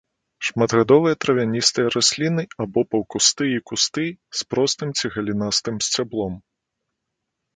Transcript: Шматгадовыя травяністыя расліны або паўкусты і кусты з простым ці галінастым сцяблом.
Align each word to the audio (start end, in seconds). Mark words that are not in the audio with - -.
Шматгадовыя 0.47 1.15
травяністыя 1.23 1.89
расліны 1.95 2.43
або 2.63 2.79
паўкусты 2.95 3.45
і 3.57 3.63
кусты 3.71 4.07
з 4.39 4.49
простым 4.53 4.89
ці 5.01 5.05
галінастым 5.17 5.75
сцяблом. 5.89 6.33